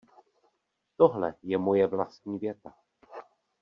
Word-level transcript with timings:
Tohle 0.97 1.33
je 1.43 1.57
moje 1.57 1.87
vlastní 1.87 2.39
věta. 2.39 2.73